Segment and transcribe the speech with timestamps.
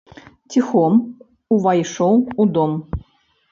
[0.53, 0.93] Ціхом
[1.59, 2.71] увайшоў у дом.